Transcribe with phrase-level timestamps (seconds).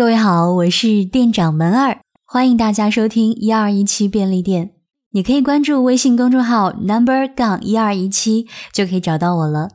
[0.00, 4.70] 各位好，我是店长门儿，欢迎大家收听一二一七便利店。
[5.10, 9.68] 你可以关注微信公众号 number 杠一二一七，就可以找到我了。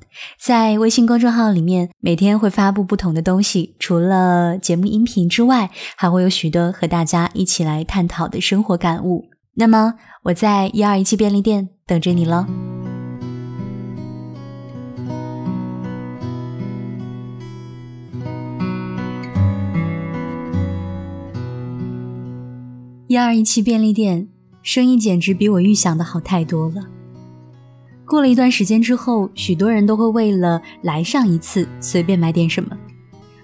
[0.43, 9.26] 在微信公众号里面，每天会发布不同的东西，除了节目音频之外，还会有许多和大家一起来探讨的生活感悟。
[9.53, 12.47] 那么我在一二一七便利店等着你了。
[23.16, 24.28] 一二一七便利店。
[24.62, 26.84] 生意简直比我预想的好太多了。
[28.06, 32.78] 过了一段时间之后，许多人都会为了来上一次，随便买点什么，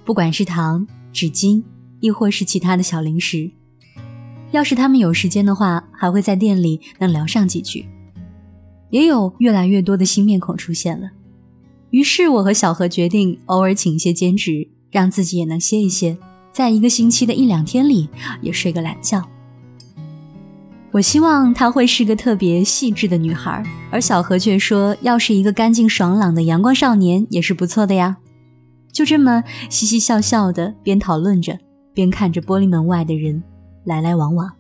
[0.03, 1.63] 不管是糖、纸巾，
[2.01, 3.49] 亦或是其他的小零食。
[4.51, 7.85] 要是他们有时间的话，还会在店里能聊上几句。
[8.89, 11.11] 也有越来越多的新面孔出现了。
[11.91, 16.17] 于是我和小何决定，偶尔请一些兼职，让自己也能歇一歇，
[16.51, 18.09] 在一个星期的一两天里，
[18.41, 19.25] 也睡个懒觉。
[20.91, 28.17] 我希望她会是个特别细致的女孩，而小何却说，要是一个干净爽朗的阳光少年也是不错的呀。
[28.91, 31.57] 就这么嘻嘻笑笑的，边讨论着，
[31.93, 33.41] 边看着玻璃门外的人
[33.85, 34.51] 来来往往。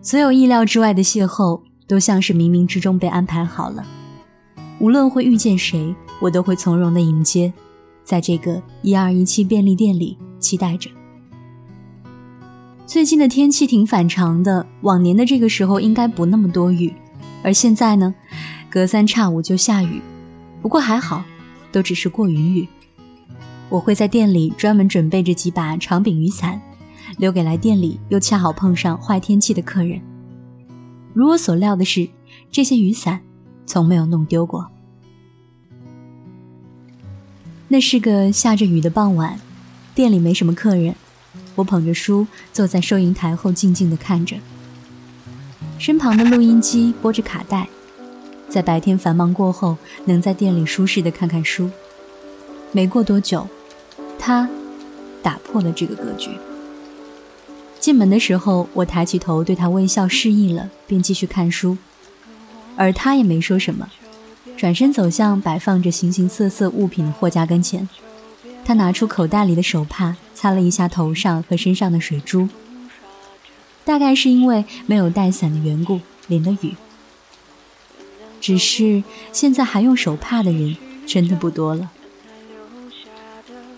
[0.00, 3.84] 所有意料之外的邂逅，都像是冥冥之中被安排好了。
[4.78, 7.52] 无论会遇见谁，我都会从容的迎接，
[8.04, 10.88] 在这个一二一七便利店里期待着。
[12.88, 16.90] 最近的天气挺反常的，往年的这个时候应该不那么多雨，
[17.42, 18.14] 而现在呢，
[18.70, 20.00] 隔三差五就下雨。
[20.62, 21.22] 不过还好，
[21.70, 22.66] 都只是过云雨。
[23.68, 26.58] 我会在店里专门准备着几把长柄雨伞，
[27.18, 30.00] 留给来店里又恰好碰上坏天气的客人。
[31.12, 32.08] 如我所料的是，
[32.50, 33.20] 这些雨伞
[33.66, 34.66] 从没有弄丢过。
[37.68, 39.38] 那是个下着雨的傍晚，
[39.94, 40.94] 店里没什么客人。
[41.58, 44.36] 我捧着书坐在收银台后，静静地看着。
[45.76, 47.68] 身旁的录音机播着卡带，
[48.48, 51.68] 在白天繁忙过后，能在店里舒适地看看书。
[52.70, 53.48] 没过多久，
[54.20, 54.48] 他
[55.20, 56.30] 打破了这个格局。
[57.80, 61.76] 进门的时候，我抬起头对他微笑示意了，便继续看书，
[62.76, 63.88] 而他也没说什么，
[64.56, 67.88] 转身走向摆放着形形色色物品的货架跟前。
[68.68, 72.50] 他拿出口袋里的手帕，擦了一下头上和身上的水珠。
[73.82, 76.76] 大概是因为没有带伞的缘故，淋了雨。
[78.42, 79.02] 只是
[79.32, 81.90] 现在还用手帕的人真的不多了。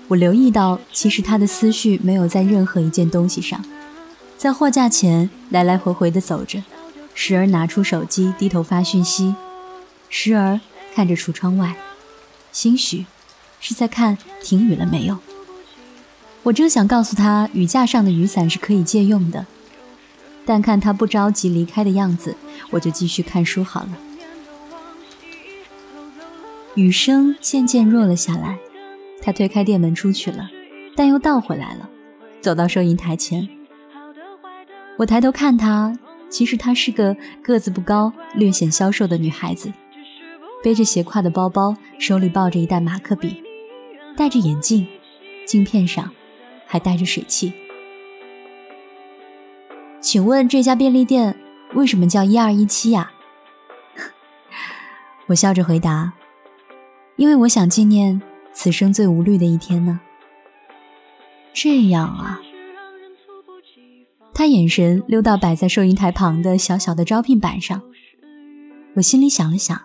[0.09, 3.65] 我留意到，其实他的思绪没有在任何一件东西上，
[4.37, 6.65] 在货架前来来回回地走着，
[7.15, 9.37] 时而拿出手机低头发讯息，
[10.09, 10.59] 时而
[10.93, 11.77] 看着橱窗外，
[12.51, 13.07] 兴许。
[13.61, 15.19] 是在看停雨了没有？
[16.43, 19.47] 我正想告诉他雨架上的雨伞是可以借用的，
[20.47, 22.35] 但看他不着急离开的样子，
[22.71, 23.91] 我就继续看书好了。
[26.75, 28.59] 雨声渐渐弱了下来，
[29.21, 30.49] 他推开店门出去了，
[30.97, 31.89] 但又倒回来了，
[32.41, 33.47] 走到收银台前。
[34.97, 35.99] 我抬头看他，
[36.31, 39.73] 其实她是个个子不高、略显消瘦的女孩子，
[40.63, 43.43] 背着斜挎的包包，手里抱着一袋马克笔。
[44.21, 44.87] 戴着眼镜，
[45.47, 46.13] 镜片上
[46.67, 47.55] 还带着水汽。
[49.99, 51.35] 请问这家便利店
[51.73, 53.11] 为什么叫一二一七呀？
[55.27, 56.13] 我笑着回答
[57.17, 58.21] ：“因为我想纪念
[58.53, 59.99] 此生最无虑的一天呢。”
[61.55, 62.43] 这样啊。
[64.35, 67.81] 他眼神溜到摆在收银台旁的小小的招聘板上，
[68.97, 69.81] 我心里想了想，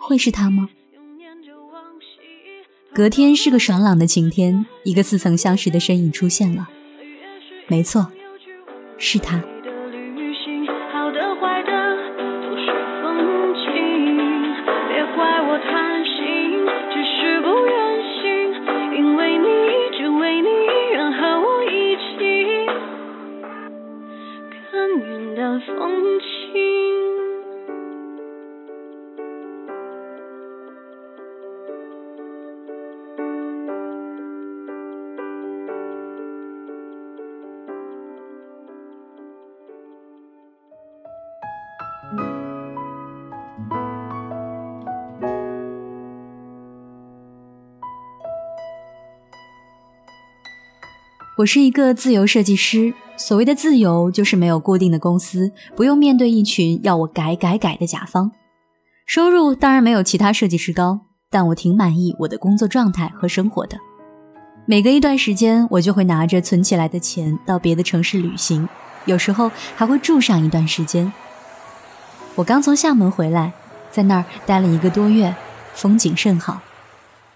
[0.00, 0.68] 会是他吗？
[2.94, 6.68] 隔天是个爽朗的晴天，一个似曾相识的身影出现了。
[7.68, 8.10] 没错，
[8.96, 9.44] 是他。
[51.38, 58.32] 我是一个自由设计师，所谓的自由就是没有固定的公司，不用面对一群要我改改改的甲方。
[59.06, 63.78] 收入当然没有其他设计师高，但我挺满意我的工作状态和生活的。
[64.66, 68.68] 每隔一段时间，我就会拿着存起来的钱到别的城市旅行，
[69.04, 71.12] 有时候还会住上一段时间。
[72.34, 73.52] 我刚从厦门回来，
[73.92, 75.32] 在那儿待了一个多月，
[75.72, 76.62] 风景甚好，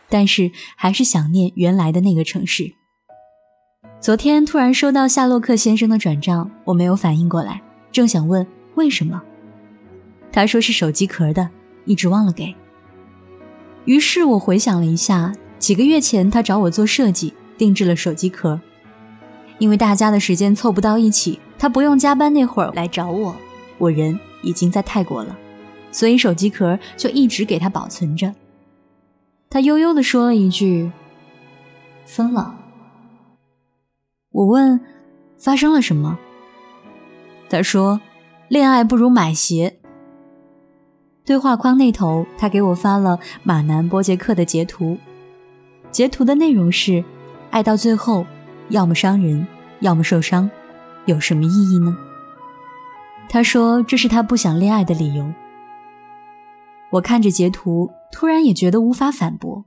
[0.08, 2.74] 但是还是想念原来的那个城市。
[4.02, 7.62] 昨天突然收到夏洛克先生的转账，我没有反应过来，
[7.92, 8.44] 正想问
[8.74, 9.22] 为什么，
[10.32, 11.48] 他说是手机壳的，
[11.84, 12.52] 一直忘了给。
[13.84, 15.32] 于是我回想了一下。
[15.60, 18.60] 几个月前，他找我做设计，定制了手机壳。
[19.60, 23.36] 因为大家的时间凑不到一起，他不用加班那会儿来找我，
[23.78, 25.38] 我人已经在泰国了，
[25.92, 28.34] 所以手机壳就一直给他保存着。
[29.48, 30.90] 他悠悠地说了一句
[32.04, 32.56] ：“分了。”
[34.32, 34.80] 我问
[35.38, 36.18] ：“发生了什么？”
[37.48, 38.00] 他说
[38.48, 39.78] ：“恋爱不如买鞋。”
[41.24, 44.98] 对话框那头，他给我发了马南波杰克的截图。
[45.90, 47.04] 截图的内容是：
[47.50, 48.26] 爱到最后，
[48.70, 49.46] 要么伤人，
[49.80, 50.50] 要么受伤，
[51.04, 51.96] 有什么意义呢？
[53.28, 55.30] 他说这是他不想恋爱的理由。
[56.90, 59.64] 我看着截图，突然也觉得无法反驳，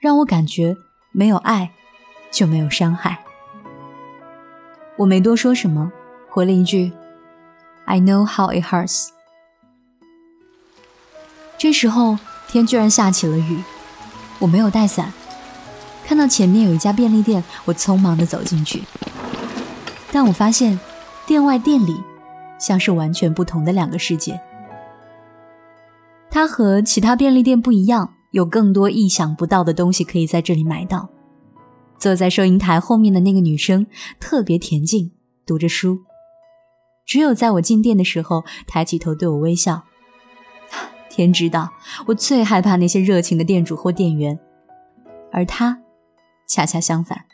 [0.00, 0.76] 让我感觉
[1.10, 1.72] 没有爱
[2.30, 3.18] 就没有伤害。
[4.98, 5.90] 我没多说什么，
[6.28, 6.92] 回了一句
[7.86, 9.08] ：“I know how it hurts。”
[11.56, 12.18] 这时候
[12.48, 13.62] 天居然下起了雨，
[14.38, 15.12] 我没有带伞。
[16.04, 18.82] 看到前面有一家便利店，我匆忙地走进去。
[20.10, 20.78] 但我发现，
[21.26, 22.02] 店外店里
[22.58, 24.38] 像是完全不同的两个世界。
[26.28, 31.08] 它和其他便利店不一样，有更多意想不到的东西可以在这里买到。
[32.02, 33.86] 坐在收银台后面的那个女生
[34.18, 35.12] 特别恬静，
[35.46, 36.00] 读着书。
[37.06, 39.84] 只有在我进店的时候，抬起头对我微笑。
[41.08, 41.70] 天知道，
[42.06, 44.36] 我最害怕那些热情的店主或店员，
[45.30, 45.78] 而他。
[46.48, 47.24] 恰恰相反，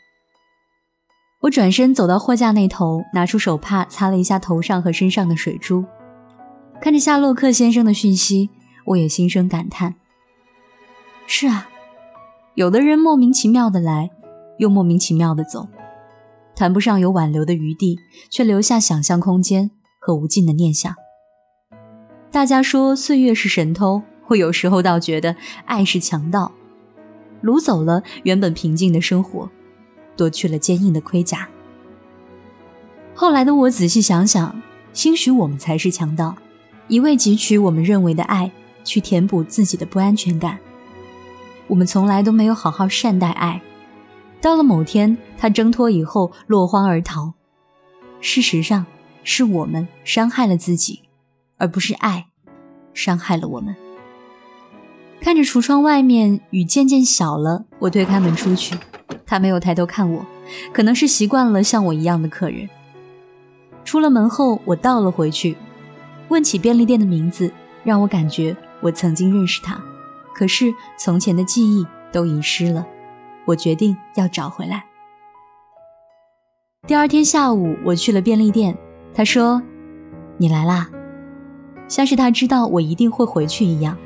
[1.41, 5.83] 我转身走到货架那头，拿出手帕擦了一下头上和身上的水珠，
[6.79, 8.51] 看着夏洛克先生的讯息，
[8.85, 9.95] 我也心生感叹。
[11.25, 11.67] 是啊，
[12.53, 14.11] 有的人莫名其妙的来，
[14.59, 15.67] 又莫名其妙的走，
[16.55, 17.97] 谈不上有挽留的余地，
[18.29, 20.93] 却留下想象空间和无尽的念想。
[22.31, 25.35] 大家说岁月是神偷，我有时候倒觉得
[25.65, 26.51] 爱是强盗。
[27.41, 29.49] 掳走了原本平静的生活，
[30.15, 31.47] 夺去了坚硬的盔甲。
[33.15, 36.35] 后来的我仔细想想，兴许我们才是强盗，
[36.89, 38.51] 一味汲取我们认为的爱，
[38.83, 40.59] 去填补自己的不安全感。
[41.67, 43.61] 我们从来都没有好好善待爱，
[44.41, 47.33] 到了某天他挣脱以后落荒而逃。
[48.21, 48.85] 事实上，
[49.23, 51.03] 是我们伤害了自己，
[51.57, 52.27] 而不是爱
[52.93, 53.75] 伤害了我们。
[55.21, 58.77] 看着橱窗外面雨渐渐小了，我推开门出去。
[59.25, 60.25] 他没有抬头看我，
[60.73, 62.69] 可能是习惯了像我一样的客人。
[63.83, 65.57] 出了门后，我倒了回去，
[66.29, 67.51] 问起便利店的名字，
[67.83, 69.81] 让我感觉我曾经认识他。
[70.33, 72.85] 可是从前的记忆都遗失了，
[73.49, 74.85] 我决定要找回来。
[76.87, 78.77] 第二天下午，我去了便利店，
[79.13, 79.61] 他说
[80.37, 80.87] ：“你来啦。”
[81.89, 83.97] 像是他知道我一定会回去一样。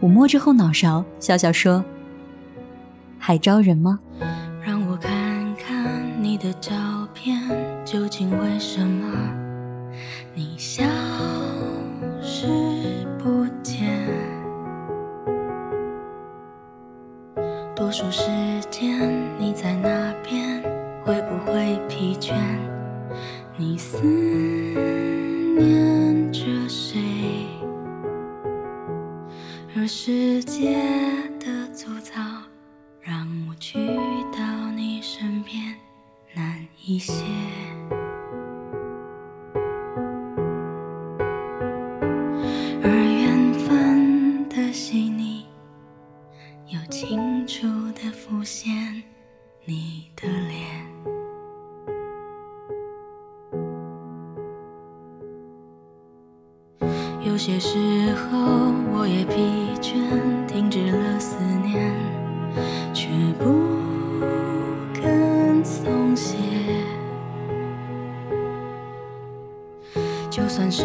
[0.00, 1.82] 我摸着后脑勺，笑笑说
[3.18, 3.98] ：“还招人吗？”
[4.64, 6.72] 让我看看你的照
[7.14, 7.40] 片，
[7.86, 9.10] 究竟为什么
[10.34, 10.84] 你笑
[18.02, 18.26] 数时
[18.68, 20.60] 间你在哪边，
[21.04, 22.34] 会不会疲倦？
[23.56, 24.02] 你思
[25.56, 26.98] 念着谁？
[29.76, 31.11] 而时间
[47.04, 47.66] 清楚
[47.96, 48.72] 的浮现
[49.64, 50.86] 你的脸。
[57.26, 58.38] 有些时候，
[58.94, 59.34] 我也疲
[59.80, 59.96] 倦，
[60.46, 61.92] 停止了思念，
[62.94, 63.50] 却不
[64.94, 66.36] 肯松懈。
[70.30, 70.84] 就算世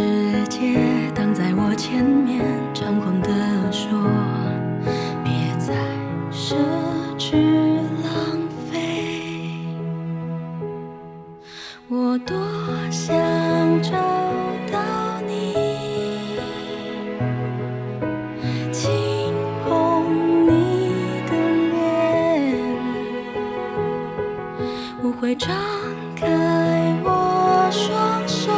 [0.49, 2.43] 界挡在我前面，
[2.73, 3.99] 猖狂地说，
[6.47, 6.55] 奢
[7.17, 7.35] 侈
[8.05, 8.09] 浪
[8.71, 8.73] 费。
[11.89, 12.37] 我多
[12.89, 13.13] 想
[13.81, 13.91] 找
[14.71, 14.79] 到
[15.27, 15.53] 你，
[18.71, 19.33] 轻
[19.65, 19.67] 碰
[20.47, 20.49] 你
[21.27, 21.31] 的
[21.73, 21.75] 脸，
[25.03, 25.49] 我会张
[26.15, 26.25] 开
[27.03, 28.53] 我双手。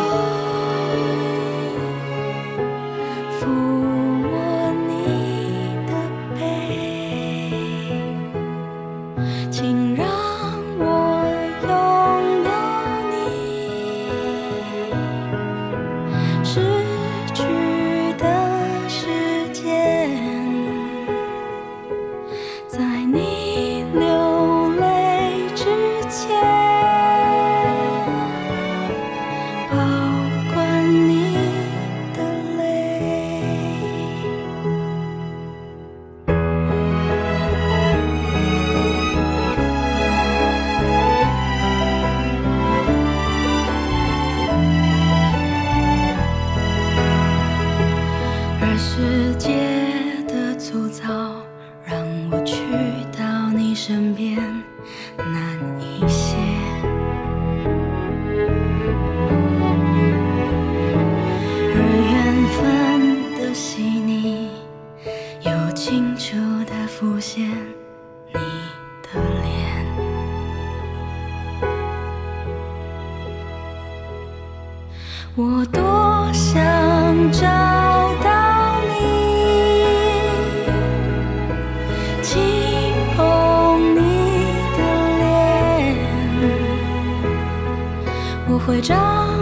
[88.80, 89.39] 我会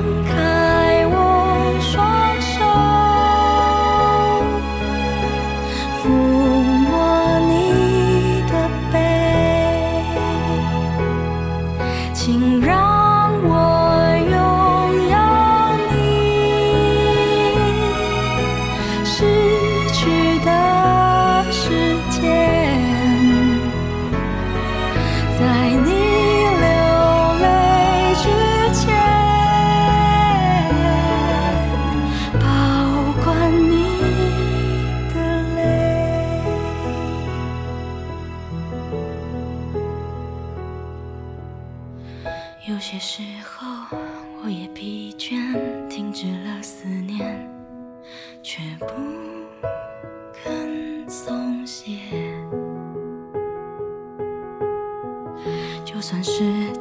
[56.10, 56.72] 算是